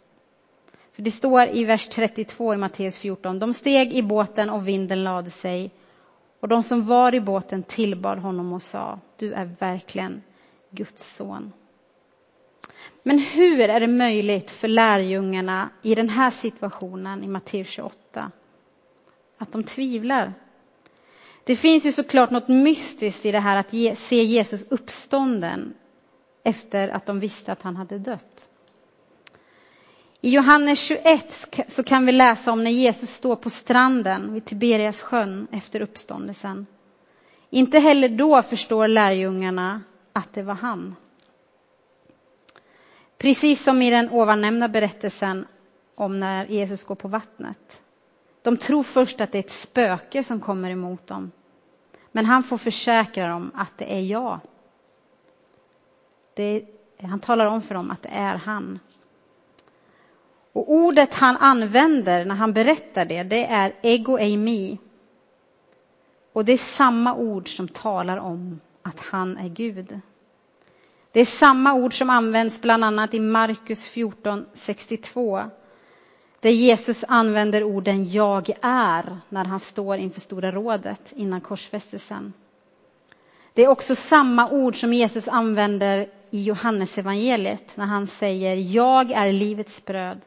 För 0.92 1.02
det 1.02 1.10
står 1.10 1.48
i 1.48 1.64
vers 1.64 1.88
32 1.88 2.54
i 2.54 2.56
Matteus 2.56 2.96
14. 2.96 3.38
De 3.38 3.54
steg 3.54 3.92
i 3.92 4.02
båten 4.02 4.50
och 4.50 4.68
vinden 4.68 5.04
lade 5.04 5.30
sig 5.30 5.70
och 6.40 6.48
de 6.48 6.62
som 6.62 6.86
var 6.86 7.14
i 7.14 7.20
båten 7.20 7.62
tillbad 7.62 8.18
honom 8.18 8.52
och 8.52 8.62
sa, 8.62 8.98
du 9.16 9.32
är 9.32 9.50
verkligen 9.58 10.22
Guds 10.70 11.14
son. 11.14 11.52
Men 13.02 13.18
hur 13.18 13.60
är 13.60 13.80
det 13.80 13.86
möjligt 13.86 14.50
för 14.50 14.68
lärjungarna 14.68 15.70
i 15.82 15.94
den 15.94 16.08
här 16.08 16.30
situationen 16.30 17.24
i 17.24 17.28
Matteus 17.28 17.68
28 17.68 18.30
att 19.38 19.52
de 19.52 19.64
tvivlar? 19.64 20.34
Det 21.44 21.56
finns 21.56 21.84
ju 21.86 21.92
såklart 21.92 22.30
något 22.30 22.48
mystiskt 22.48 23.26
i 23.26 23.32
det 23.32 23.38
här 23.40 23.56
att 23.56 23.98
se 23.98 24.22
Jesus 24.22 24.64
uppstånden 24.68 25.74
efter 26.44 26.88
att 26.88 27.06
de 27.06 27.20
visste 27.20 27.52
att 27.52 27.62
han 27.62 27.76
hade 27.76 27.98
dött. 27.98 28.48
I 30.24 30.30
Johannes 30.30 30.80
21 30.80 31.46
så 31.68 31.82
kan 31.82 32.06
vi 32.06 32.12
läsa 32.12 32.52
om 32.52 32.64
när 32.64 32.70
Jesus 32.70 33.10
står 33.10 33.36
på 33.36 33.50
stranden 33.50 34.32
vid 34.32 34.44
Tiberias 34.44 35.00
sjön 35.00 35.46
efter 35.52 35.80
uppståndelsen. 35.80 36.66
Inte 37.50 37.78
heller 37.78 38.08
då 38.08 38.42
förstår 38.42 38.88
lärjungarna 38.88 39.82
att 40.12 40.34
det 40.34 40.42
var 40.42 40.54
han. 40.54 40.94
Precis 43.18 43.64
som 43.64 43.82
i 43.82 43.90
den 43.90 44.10
ovannämnda 44.10 44.68
berättelsen 44.68 45.46
om 45.94 46.20
när 46.20 46.46
Jesus 46.46 46.84
går 46.84 46.94
på 46.94 47.08
vattnet. 47.08 47.82
De 48.42 48.56
tror 48.56 48.82
först 48.82 49.20
att 49.20 49.32
det 49.32 49.38
är 49.38 49.42
ett 49.44 49.50
spöke 49.50 50.24
som 50.24 50.40
kommer 50.40 50.70
emot 50.70 51.06
dem. 51.06 51.30
Men 52.12 52.26
han 52.26 52.42
får 52.42 52.58
försäkra 52.58 53.28
dem 53.28 53.50
att 53.54 53.78
det 53.78 53.94
är 53.96 54.00
jag. 54.00 54.40
Det 56.34 56.42
är, 56.42 56.62
han 57.06 57.20
talar 57.20 57.46
om 57.46 57.62
för 57.62 57.74
dem 57.74 57.90
att 57.90 58.02
det 58.02 58.08
är 58.12 58.36
han. 58.36 58.78
Och 60.52 60.72
ordet 60.72 61.14
han 61.14 61.36
använder 61.36 62.24
när 62.24 62.34
han 62.34 62.52
berättar 62.52 63.04
det, 63.04 63.22
det 63.22 63.46
är 63.46 63.74
ego 63.82 64.18
eimi. 64.18 64.78
Och 66.32 66.44
det 66.44 66.52
är 66.52 66.58
samma 66.58 67.14
ord 67.14 67.56
som 67.56 67.68
talar 67.68 68.16
om 68.16 68.60
att 68.82 69.00
han 69.00 69.36
är 69.36 69.48
Gud. 69.48 70.00
Det 71.12 71.20
är 71.20 71.24
samma 71.24 71.74
ord 71.74 71.98
som 71.98 72.10
används 72.10 72.60
bland 72.60 72.84
annat 72.84 73.14
i 73.14 73.20
Markus 73.20 73.90
14.62 73.90 75.50
där 76.40 76.50
Jesus 76.50 77.04
använder 77.08 77.64
orden 77.64 78.10
jag 78.10 78.50
är 78.62 79.18
när 79.28 79.44
han 79.44 79.60
står 79.60 79.96
inför 79.96 80.20
Stora 80.20 80.52
rådet 80.52 81.12
innan 81.16 81.40
korsfästelsen. 81.40 82.32
Det 83.54 83.64
är 83.64 83.68
också 83.68 83.94
samma 83.94 84.50
ord 84.50 84.80
som 84.80 84.92
Jesus 84.92 85.28
använder 85.28 86.08
i 86.30 86.42
Johannesevangeliet 86.44 87.76
när 87.76 87.86
han 87.86 88.06
säger 88.06 88.56
jag 88.56 89.10
är 89.10 89.32
livets 89.32 89.84
bröd. 89.84 90.20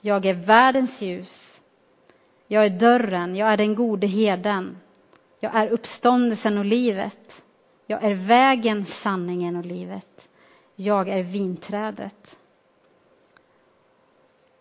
Jag 0.00 0.26
är 0.26 0.34
världens 0.34 1.02
ljus. 1.02 1.60
Jag 2.46 2.66
är 2.66 2.70
dörren, 2.70 3.36
jag 3.36 3.52
är 3.52 3.56
den 3.56 3.74
gode 3.74 4.06
herden. 4.06 4.76
Jag 5.40 5.54
är 5.54 5.68
uppståndelsen 5.68 6.58
och 6.58 6.64
livet. 6.64 7.42
Jag 7.86 8.04
är 8.04 8.14
vägen, 8.14 8.84
sanningen 8.84 9.56
och 9.56 9.64
livet. 9.64 10.28
Jag 10.76 11.08
är 11.08 11.22
vinträdet. 11.22 12.36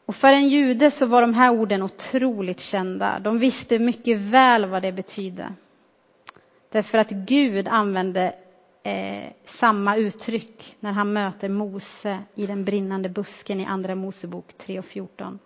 Och 0.05 0.15
för 0.15 0.33
en 0.33 0.49
jude 0.49 0.91
så 0.91 1.05
var 1.05 1.21
de 1.21 1.33
här 1.33 1.51
orden 1.51 1.83
otroligt 1.83 2.59
kända. 2.59 3.19
De 3.19 3.39
visste 3.39 3.79
mycket 3.79 4.17
väl 4.17 4.65
vad 4.65 4.81
det 4.81 4.91
betydde. 4.91 5.53
Därför 6.71 6.97
att 6.97 7.09
Gud 7.09 7.67
använde 7.67 8.35
eh, 8.83 9.31
samma 9.45 9.95
uttryck 9.95 10.75
när 10.79 10.91
han 10.91 11.13
möter 11.13 11.49
Mose 11.49 12.19
i 12.35 12.47
den 12.47 12.65
brinnande 12.65 13.09
busken 13.09 13.59
i 13.59 13.65
Andra 13.65 13.95
Mosebok 13.95 14.53
3 14.57 14.79
och 14.79 14.85
14. 14.85 15.39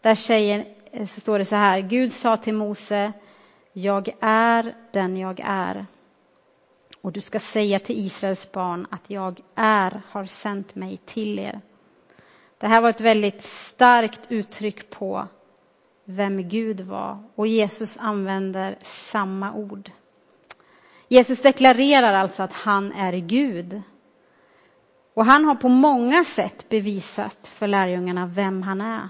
Där 0.00 0.14
säger, 0.14 0.66
eh, 0.92 1.06
så 1.06 1.20
står 1.20 1.38
det 1.38 1.44
så 1.44 1.56
här, 1.56 1.80
Gud 1.80 2.12
sa 2.12 2.36
till 2.36 2.54
Mose, 2.54 3.12
jag 3.72 4.08
är 4.20 4.74
den 4.92 5.16
jag 5.16 5.40
är. 5.44 5.86
Och 7.00 7.12
du 7.12 7.20
ska 7.20 7.40
säga 7.40 7.78
till 7.78 8.06
Israels 8.06 8.52
barn 8.52 8.86
att 8.90 9.10
jag 9.10 9.40
är, 9.54 10.02
har 10.08 10.26
sänt 10.26 10.74
mig 10.74 10.96
till 10.96 11.38
er. 11.38 11.60
Det 12.58 12.66
här 12.66 12.80
var 12.80 12.90
ett 12.90 13.00
väldigt 13.00 13.42
starkt 13.42 14.20
uttryck 14.28 14.90
på 14.90 15.26
vem 16.04 16.48
Gud 16.48 16.80
var 16.80 17.22
och 17.34 17.46
Jesus 17.46 17.96
använder 18.00 18.78
samma 18.82 19.52
ord. 19.54 19.90
Jesus 21.12 21.42
deklarerar 21.42 22.14
alltså 22.14 22.42
att 22.42 22.52
han 22.52 22.92
är 22.92 23.12
Gud. 23.12 23.82
Och 25.14 25.24
han 25.24 25.44
har 25.44 25.54
på 25.54 25.68
många 25.68 26.24
sätt 26.24 26.68
bevisat 26.68 27.48
för 27.48 27.66
lärjungarna 27.66 28.26
vem 28.26 28.62
han 28.62 28.80
är. 28.80 29.08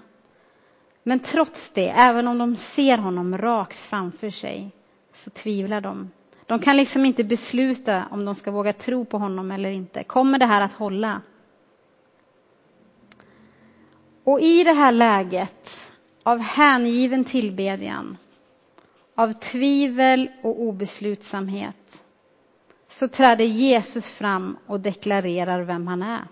Men 1.03 1.21
trots 1.21 1.71
det, 1.71 1.89
även 1.89 2.29
om 2.29 2.39
de 2.39 2.57
ser 2.57 2.99
honom 2.99 3.39
rakt 3.39 3.77
framför 3.77 4.31
sig, 4.31 4.71
så 5.15 5.31
tvivlar 5.31 5.81
de. 5.81 6.11
De 6.47 6.59
kan 6.59 6.77
liksom 6.77 7.05
inte 7.05 7.25
besluta 7.25 8.05
om 8.11 8.25
de 8.25 8.35
ska 8.35 8.51
våga 8.51 8.73
tro 8.73 9.05
på 9.05 9.19
honom 9.19 9.51
eller 9.51 9.71
inte. 9.71 10.05
Kommer 10.05 10.39
det 10.39 10.47
här 10.47 10.61
att 10.61 10.73
hålla? 10.73 11.21
Och 14.25 14.41
i 14.41 14.65
det 14.65 14.73
här 14.73 14.93
läget 14.93 15.71
av 16.23 16.39
hängiven 16.39 17.25
tillbedjan, 17.25 18.17
av 19.23 19.33
tvivel 19.33 20.31
och 20.43 20.61
obeslutsamhet, 20.61 22.03
så 22.89 23.09
träder 23.09 23.45
Jesus 23.45 24.07
fram 24.11 24.57
och 24.67 24.81
deklarerar 24.81 25.63
vem 25.63 25.87
han 25.87 26.03
är. 26.03 26.29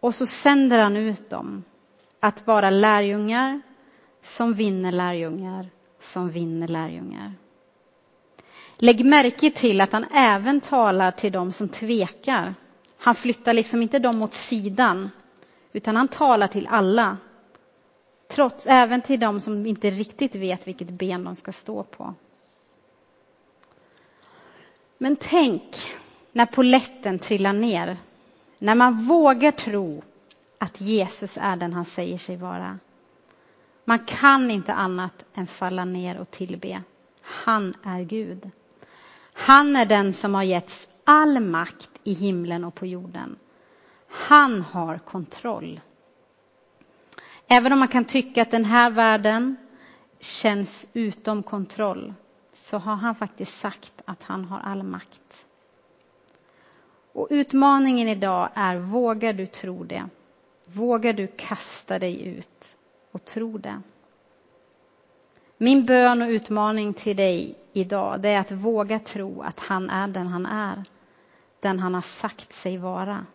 Och 0.00 0.14
så 0.14 0.26
sänder 0.26 0.82
han 0.82 0.96
ut 0.96 1.30
dem 1.30 1.64
att 2.20 2.46
vara 2.46 2.70
lärjungar 2.70 3.60
som 4.22 4.54
vinner 4.54 4.92
lärjungar 4.92 5.68
som 6.00 6.30
vinner 6.30 6.68
lärjungar. 6.68 7.32
Lägg 8.76 9.04
märke 9.04 9.50
till 9.50 9.80
att 9.80 9.92
han 9.92 10.04
även 10.12 10.60
talar 10.60 11.10
till 11.10 11.32
dem 11.32 11.52
som 11.52 11.68
tvekar. 11.68 12.54
Han 12.98 13.14
flyttar 13.14 13.52
liksom 13.52 13.82
inte 13.82 13.98
dem 13.98 14.22
åt 14.22 14.34
sidan, 14.34 15.10
utan 15.72 15.96
han 15.96 16.08
talar 16.08 16.46
till 16.46 16.66
alla. 16.70 17.16
Trots, 18.32 18.66
även 18.66 19.02
till 19.02 19.20
dem 19.20 19.40
som 19.40 19.66
inte 19.66 19.90
riktigt 19.90 20.34
vet 20.34 20.66
vilket 20.66 20.90
ben 20.90 21.24
de 21.24 21.36
ska 21.36 21.52
stå 21.52 21.82
på. 21.82 22.14
Men 24.98 25.16
tänk 25.16 25.62
när 26.32 26.46
poletten 26.46 27.18
trillar 27.18 27.52
ner. 27.52 27.96
När 28.58 28.74
man 28.74 29.06
vågar 29.06 29.50
tro 29.50 30.02
att 30.58 30.80
Jesus 30.80 31.38
är 31.40 31.56
den 31.56 31.72
han 31.72 31.84
säger 31.84 32.18
sig 32.18 32.36
vara. 32.36 32.78
Man 33.84 33.98
kan 33.98 34.50
inte 34.50 34.72
annat 34.72 35.24
än 35.34 35.46
falla 35.46 35.84
ner 35.84 36.18
och 36.18 36.30
tillbe. 36.30 36.82
Han 37.22 37.74
är 37.82 38.02
Gud. 38.02 38.50
Han 39.32 39.76
är 39.76 39.86
den 39.86 40.14
som 40.14 40.34
har 40.34 40.42
getts 40.42 40.88
all 41.04 41.40
makt 41.40 41.90
i 42.04 42.12
himlen 42.12 42.64
och 42.64 42.74
på 42.74 42.86
jorden. 42.86 43.36
Han 44.08 44.62
har 44.62 44.98
kontroll. 44.98 45.80
Även 47.52 47.72
om 47.72 47.78
man 47.78 47.88
kan 47.88 48.04
tycka 48.04 48.42
att 48.42 48.50
den 48.50 48.64
här 48.64 48.90
världen 48.90 49.56
känns 50.20 50.86
utom 50.92 51.42
kontroll 51.42 52.14
så 52.52 52.78
har 52.78 52.96
han 52.96 53.14
faktiskt 53.14 53.60
sagt 53.60 53.92
att 54.04 54.22
han 54.22 54.44
har 54.44 54.60
all 54.60 54.82
makt. 54.82 55.46
Och 57.12 57.28
utmaningen 57.30 58.08
idag 58.08 58.48
är, 58.54 58.76
vågar 58.76 59.32
du 59.32 59.46
tro 59.46 59.84
det? 59.84 60.04
Vågar 60.64 61.12
du 61.12 61.26
kasta 61.26 61.98
dig 61.98 62.26
ut 62.26 62.76
och 63.10 63.24
tro 63.24 63.58
det? 63.58 63.80
Min 65.58 65.86
bön 65.86 66.22
och 66.22 66.28
utmaning 66.28 66.94
till 66.94 67.16
dig 67.16 67.54
idag, 67.72 68.20
det 68.20 68.28
är 68.28 68.40
att 68.40 68.52
våga 68.52 68.98
tro 68.98 69.42
att 69.42 69.60
han 69.60 69.90
är 69.90 70.08
den 70.08 70.26
han 70.26 70.46
är. 70.46 70.84
Den 71.60 71.78
han 71.78 71.94
har 71.94 72.00
sagt 72.00 72.52
sig 72.52 72.78
vara. 72.78 73.26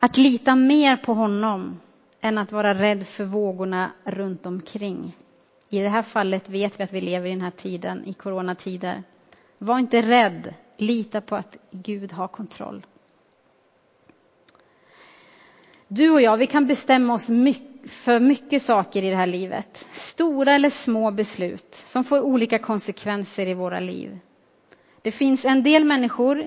Att 0.00 0.16
lita 0.16 0.54
mer 0.54 0.96
på 0.96 1.14
honom 1.14 1.80
än 2.20 2.38
att 2.38 2.52
vara 2.52 2.74
rädd 2.74 3.06
för 3.06 3.24
vågorna 3.24 3.90
runt 4.04 4.46
omkring. 4.46 5.16
I 5.68 5.78
det 5.80 5.88
här 5.88 6.02
fallet 6.02 6.48
vet 6.48 6.80
vi 6.80 6.84
att 6.84 6.92
vi 6.92 7.00
lever 7.00 7.26
i 7.26 7.30
den 7.30 7.40
här 7.40 7.50
tiden, 7.50 8.04
i 8.06 8.12
coronatider. 8.12 9.02
Var 9.58 9.78
inte 9.78 10.02
rädd, 10.02 10.54
lita 10.76 11.20
på 11.20 11.36
att 11.36 11.56
Gud 11.70 12.12
har 12.12 12.28
kontroll. 12.28 12.86
Du 15.88 16.10
och 16.10 16.22
jag, 16.22 16.36
vi 16.36 16.46
kan 16.46 16.66
bestämma 16.66 17.14
oss 17.14 17.26
för 17.86 18.20
mycket 18.20 18.62
saker 18.62 19.02
i 19.02 19.10
det 19.10 19.16
här 19.16 19.26
livet. 19.26 19.86
Stora 19.92 20.52
eller 20.52 20.70
små 20.70 21.10
beslut 21.10 21.74
som 21.74 22.04
får 22.04 22.20
olika 22.20 22.58
konsekvenser 22.58 23.46
i 23.46 23.54
våra 23.54 23.80
liv. 23.80 24.18
Det 25.02 25.12
finns 25.12 25.44
en 25.44 25.62
del 25.62 25.84
människor, 25.84 26.44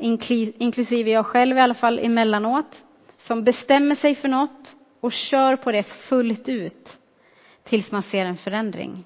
inklusive 0.57 1.11
jag 1.11 1.25
själv 1.25 1.57
i 1.57 1.59
alla 1.59 1.73
fall 1.73 1.99
emellanåt, 1.99 2.85
som 3.17 3.43
bestämmer 3.43 3.95
sig 3.95 4.15
för 4.15 4.27
något 4.27 4.75
och 5.01 5.11
kör 5.11 5.55
på 5.55 5.71
det 5.71 5.83
fullt 5.83 6.49
ut 6.49 6.99
tills 7.63 7.91
man 7.91 8.03
ser 8.03 8.25
en 8.25 8.37
förändring. 8.37 9.05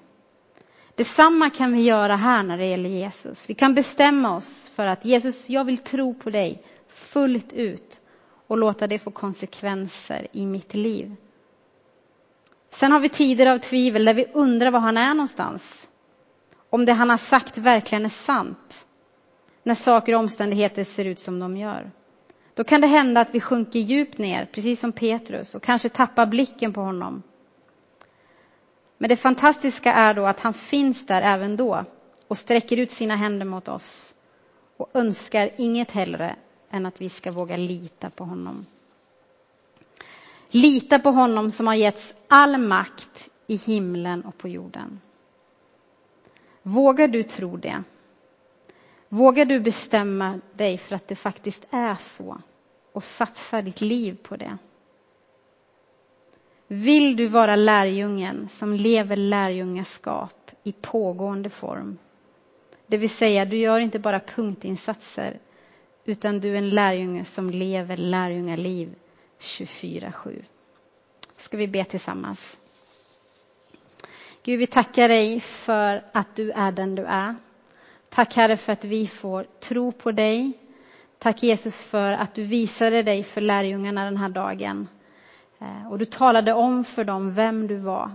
Detsamma 0.94 1.50
kan 1.50 1.72
vi 1.72 1.82
göra 1.82 2.16
här 2.16 2.42
när 2.42 2.58
det 2.58 2.66
gäller 2.66 2.88
Jesus. 2.88 3.50
Vi 3.50 3.54
kan 3.54 3.74
bestämma 3.74 4.36
oss 4.36 4.70
för 4.74 4.86
att 4.86 5.04
Jesus, 5.04 5.48
jag 5.50 5.64
vill 5.64 5.78
tro 5.78 6.14
på 6.14 6.30
dig 6.30 6.62
fullt 6.88 7.52
ut 7.52 8.00
och 8.46 8.58
låta 8.58 8.86
det 8.86 8.98
få 8.98 9.10
konsekvenser 9.10 10.26
i 10.32 10.46
mitt 10.46 10.74
liv. 10.74 11.16
Sen 12.70 12.92
har 12.92 13.00
vi 13.00 13.08
tider 13.08 13.46
av 13.46 13.58
tvivel 13.58 14.04
där 14.04 14.14
vi 14.14 14.26
undrar 14.32 14.70
var 14.70 14.80
han 14.80 14.96
är 14.96 15.14
någonstans. 15.14 15.88
Om 16.70 16.84
det 16.84 16.92
han 16.92 17.10
har 17.10 17.16
sagt 17.16 17.58
verkligen 17.58 18.04
är 18.04 18.08
sant. 18.08 18.86
När 19.62 19.74
saker 19.74 20.12
och 20.14 20.20
omständigheter 20.20 20.84
ser 20.84 21.04
ut 21.04 21.18
som 21.18 21.38
de 21.38 21.56
gör. 21.56 21.90
Då 22.56 22.64
kan 22.64 22.80
det 22.80 22.86
hända 22.86 23.20
att 23.20 23.34
vi 23.34 23.40
sjunker 23.40 23.78
djupt 23.78 24.18
ner, 24.18 24.48
precis 24.52 24.80
som 24.80 24.92
Petrus, 24.92 25.54
och 25.54 25.62
kanske 25.62 25.88
tappar 25.88 26.26
blicken 26.26 26.72
på 26.72 26.80
honom. 26.80 27.22
Men 28.98 29.08
det 29.08 29.16
fantastiska 29.16 29.92
är 29.92 30.14
då 30.14 30.26
att 30.26 30.40
han 30.40 30.54
finns 30.54 31.06
där 31.06 31.22
även 31.22 31.56
då 31.56 31.84
och 32.28 32.38
sträcker 32.38 32.76
ut 32.76 32.90
sina 32.90 33.16
händer 33.16 33.46
mot 33.46 33.68
oss 33.68 34.14
och 34.76 34.90
önskar 34.94 35.50
inget 35.56 35.90
hellre 35.90 36.36
än 36.70 36.86
att 36.86 37.00
vi 37.00 37.08
ska 37.08 37.32
våga 37.32 37.56
lita 37.56 38.10
på 38.10 38.24
honom. 38.24 38.66
Lita 40.50 40.98
på 40.98 41.10
honom 41.10 41.50
som 41.50 41.66
har 41.66 41.74
getts 41.74 42.14
all 42.28 42.58
makt 42.58 43.28
i 43.46 43.56
himlen 43.56 44.24
och 44.24 44.38
på 44.38 44.48
jorden. 44.48 45.00
Vågar 46.62 47.08
du 47.08 47.22
tro 47.22 47.56
det? 47.56 47.82
Vågar 49.08 49.44
du 49.44 49.60
bestämma 49.60 50.40
dig 50.52 50.78
för 50.78 50.96
att 50.96 51.08
det 51.08 51.14
faktiskt 51.16 51.66
är 51.70 51.94
så 51.94 52.38
och 52.92 53.04
satsa 53.04 53.62
ditt 53.62 53.80
liv 53.80 54.16
på 54.22 54.36
det? 54.36 54.58
Vill 56.66 57.16
du 57.16 57.26
vara 57.26 57.56
lärjungen 57.56 58.48
som 58.48 58.74
lever 58.74 59.16
lärjungaskap 59.16 60.50
i 60.62 60.72
pågående 60.72 61.50
form? 61.50 61.98
Det 62.86 62.96
vill 62.96 63.10
säga, 63.10 63.44
du 63.44 63.56
gör 63.56 63.78
inte 63.80 63.98
bara 63.98 64.20
punktinsatser 64.20 65.38
utan 66.04 66.40
du 66.40 66.52
är 66.54 66.58
en 66.58 66.70
lärjunge 66.70 67.24
som 67.24 67.50
lever 67.50 67.96
lärjungaliv 67.96 68.94
24-7. 69.40 70.44
Ska 71.36 71.56
vi 71.56 71.68
be 71.68 71.84
tillsammans? 71.84 72.58
Gud, 74.42 74.58
vi 74.58 74.66
tackar 74.66 75.08
dig 75.08 75.40
för 75.40 76.04
att 76.12 76.36
du 76.36 76.50
är 76.50 76.72
den 76.72 76.94
du 76.94 77.04
är. 77.04 77.34
Tack 78.16 78.36
Herre 78.36 78.56
för 78.56 78.72
att 78.72 78.84
vi 78.84 79.06
får 79.06 79.46
tro 79.60 79.92
på 79.92 80.12
dig. 80.12 80.52
Tack 81.18 81.42
Jesus 81.42 81.84
för 81.84 82.12
att 82.12 82.34
du 82.34 82.44
visade 82.44 83.02
dig 83.02 83.24
för 83.24 83.40
lärjungarna 83.40 84.04
den 84.04 84.16
här 84.16 84.28
dagen. 84.28 84.88
Eh, 85.60 85.90
och 85.90 85.98
du 85.98 86.04
talade 86.04 86.52
om 86.52 86.84
för 86.84 87.04
dem 87.04 87.34
vem 87.34 87.66
du 87.66 87.76
var. 87.76 88.10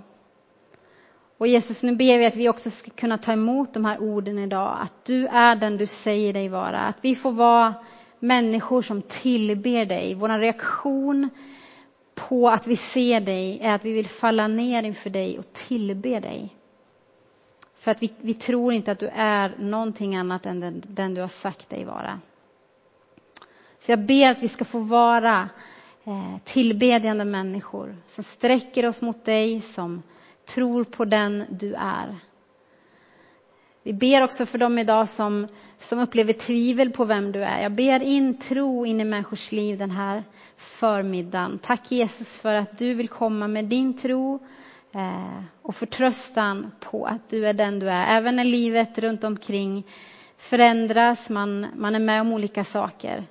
Och 1.37 1.47
Jesus, 1.47 1.83
nu 1.83 1.95
ber 1.95 2.17
vi 2.17 2.25
att 2.25 2.35
vi 2.35 2.49
också 2.49 2.71
ska 2.71 2.91
kunna 2.91 3.17
ta 3.17 3.33
emot 3.33 3.73
de 3.73 3.85
här 3.85 4.01
orden 4.01 4.39
idag. 4.39 4.77
Att 4.81 5.05
du 5.05 5.27
är 5.27 5.55
den 5.55 5.77
du 5.77 5.85
säger 5.85 6.33
dig 6.33 6.49
vara. 6.49 6.79
Att 6.79 6.97
vi 7.01 7.15
får 7.15 7.31
vara 7.31 7.73
människor 8.19 8.81
som 8.81 9.01
tillber 9.01 9.85
dig. 9.85 10.15
Vår 10.15 10.39
reaktion 10.39 11.29
på 12.15 12.49
att 12.49 12.67
vi 12.67 12.75
ser 12.75 13.19
dig 13.19 13.59
är 13.61 13.73
att 13.73 13.85
vi 13.85 13.91
vill 13.91 14.07
falla 14.07 14.47
ner 14.47 14.83
inför 14.83 15.09
dig 15.09 15.39
och 15.39 15.53
tillbe 15.53 16.19
dig. 16.19 16.55
För 17.81 17.91
att 17.91 18.03
vi, 18.03 18.13
vi 18.21 18.33
tror 18.33 18.73
inte 18.73 18.91
att 18.91 18.99
du 18.99 19.09
är 19.13 19.55
någonting 19.59 20.15
annat 20.15 20.45
än 20.45 20.59
den, 20.59 20.83
den, 20.87 21.13
du 21.13 21.21
har 21.21 21.27
sagt 21.27 21.69
dig 21.69 21.85
vara. 21.85 22.19
Så 23.79 23.91
jag 23.91 23.99
ber 23.99 24.31
att 24.31 24.39
vi 24.39 24.47
ska 24.47 24.65
få 24.65 24.79
vara 24.79 25.49
eh, 26.03 26.37
tillbedjande 26.43 27.25
människor 27.25 27.97
som 28.07 28.23
sträcker 28.23 28.85
oss 28.85 29.01
mot 29.01 29.25
dig, 29.25 29.61
som 29.61 30.03
tror 30.45 30.83
på 30.83 31.05
den 31.05 31.43
du 31.49 31.73
är. 31.73 32.15
Vi 33.83 33.93
ber 33.93 34.23
också 34.23 34.45
för 34.45 34.57
dem 34.57 34.79
idag 34.79 35.09
som, 35.09 35.47
som 35.79 35.99
upplever 35.99 36.33
tvivel 36.33 36.91
på 36.91 37.05
vem 37.05 37.31
du 37.31 37.43
är. 37.43 37.61
Jag 37.61 37.71
ber 37.71 38.03
in 38.03 38.39
tro 38.39 38.85
in 38.85 39.01
i 39.01 39.03
människors 39.03 39.51
liv 39.51 39.77
den 39.77 39.91
här 39.91 40.23
förmiddagen. 40.57 41.59
Tack 41.63 41.91
Jesus 41.91 42.37
för 42.37 42.55
att 42.55 42.77
du 42.77 42.93
vill 42.93 43.09
komma 43.09 43.47
med 43.47 43.65
din 43.65 43.97
tro 43.97 44.39
Eh, 44.93 45.43
och 45.61 45.75
förtröstan 45.75 46.71
på 46.79 47.05
att 47.05 47.29
du 47.29 47.47
är 47.47 47.53
den 47.53 47.79
du 47.79 47.89
är. 47.89 48.17
Även 48.17 48.35
när 48.35 48.43
livet 48.43 48.97
runt 48.97 49.23
omkring 49.23 49.87
förändras, 50.37 51.29
man, 51.29 51.67
man 51.75 51.95
är 51.95 51.99
med 51.99 52.21
om 52.21 52.33
olika 52.33 52.63
saker, 52.63 53.25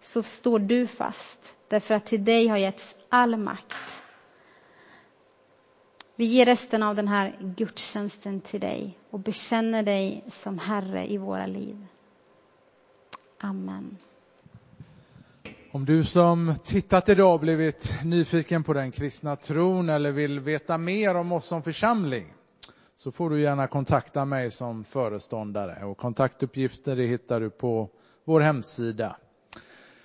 så 0.00 0.22
står 0.22 0.58
du 0.58 0.86
fast. 0.86 1.54
Därför 1.68 1.94
att 1.94 2.06
till 2.06 2.24
dig 2.24 2.48
har 2.48 2.56
getts 2.56 2.94
all 3.08 3.36
makt. 3.36 3.74
Vi 6.16 6.24
ger 6.24 6.44
resten 6.44 6.82
av 6.82 6.94
den 6.94 7.08
här 7.08 7.36
gudstjänsten 7.40 8.40
till 8.40 8.60
dig 8.60 8.98
och 9.10 9.20
bekänner 9.20 9.82
dig 9.82 10.24
som 10.28 10.58
Herre 10.58 11.12
i 11.12 11.18
våra 11.18 11.46
liv. 11.46 11.86
Amen. 13.38 13.96
Om 15.72 15.84
du 15.84 16.04
som 16.04 16.54
tittat 16.64 17.08
idag 17.08 17.40
blivit 17.40 18.04
nyfiken 18.04 18.64
på 18.64 18.72
den 18.72 18.90
kristna 18.90 19.36
tron 19.36 19.88
eller 19.88 20.12
vill 20.12 20.40
veta 20.40 20.78
mer 20.78 21.14
om 21.14 21.32
oss 21.32 21.46
som 21.46 21.62
församling 21.62 22.32
så 22.96 23.12
får 23.12 23.30
du 23.30 23.40
gärna 23.40 23.66
kontakta 23.66 24.24
mig 24.24 24.50
som 24.50 24.84
föreståndare 24.84 25.84
och 25.84 25.96
kontaktuppgifter 25.98 26.96
det 26.96 27.02
hittar 27.02 27.40
du 27.40 27.50
på 27.50 27.88
vår 28.24 28.40
hemsida. 28.40 29.16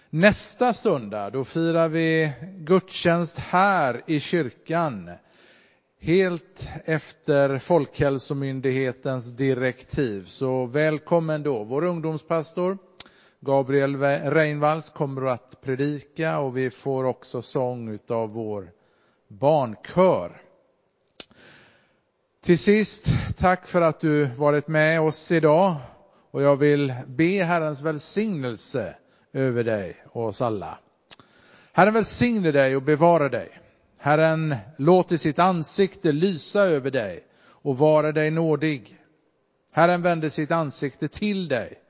Nästa 0.10 0.73
söndag 0.73 1.30
då 1.30 1.43
firar 1.43 1.89
vi 1.89 2.32
gudstjänst 2.58 3.39
här 3.39 4.01
i 4.08 4.19
kyrkan 4.19 5.12
helt 6.01 6.69
efter 6.86 7.60
Folkhälsomyndighetens 7.60 9.32
direktiv. 9.32 10.25
Så 10.25 10.65
välkommen 10.65 11.43
då. 11.43 11.63
Vår 11.63 11.84
ungdomspastor 11.84 12.78
Gabriel 13.41 13.95
Reinvalls 14.32 14.89
kommer 14.89 15.26
att 15.26 15.62
predika 15.62 16.39
och 16.39 16.58
vi 16.58 16.69
får 16.69 17.04
också 17.04 17.41
sång 17.41 17.98
av 18.10 18.30
vår 18.30 18.71
barnkör. 19.28 20.41
Till 22.41 22.60
sist, 22.60 23.08
tack 23.38 23.67
för 23.67 23.82
att 23.82 24.00
du 24.00 24.26
varit 24.26 24.67
med 24.67 25.02
oss 25.02 25.32
idag 25.32 25.76
och 26.32 26.41
jag 26.41 26.56
vill 26.56 26.93
be 27.08 27.43
Herrens 27.43 27.82
välsignelse 27.82 28.95
över 29.34 29.63
dig 29.63 30.06
och 30.12 30.26
oss 30.26 30.41
alla. 30.41 30.80
Herren 31.71 31.93
välsigne 31.93 32.52
dig 32.52 32.76
och 32.76 32.82
bevara 32.82 33.30
dig. 33.30 33.50
Herren 33.98 34.56
låter 34.78 35.17
sitt 35.17 35.39
ansikte 35.39 36.12
lysa 36.12 36.62
över 36.62 36.91
dig 36.91 37.24
och 37.48 37.78
vara 37.78 38.12
dig 38.12 38.32
nådig. 38.32 39.00
Herren 39.71 40.02
vänder 40.02 40.30
sitt 40.30 40.52
ansikte 40.52 41.08
till 41.08 41.48
dig 41.48 41.82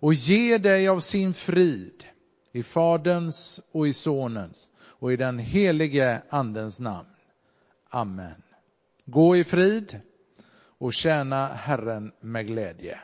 och 0.00 0.14
ger 0.14 0.58
dig 0.58 0.88
av 0.88 1.00
sin 1.00 1.34
frid 1.34 2.04
i 2.52 2.62
Faderns 2.62 3.60
och 3.72 3.88
i 3.88 3.92
Sonens 3.92 4.70
och 4.78 5.12
i 5.12 5.16
den 5.16 5.38
helige 5.38 6.22
Andens 6.28 6.80
namn. 6.80 7.08
Amen. 7.90 8.42
Gå 9.04 9.36
i 9.36 9.44
frid 9.44 10.00
och 10.78 10.92
tjäna 10.92 11.46
Herren 11.46 12.12
med 12.20 12.46
glädje. 12.46 13.00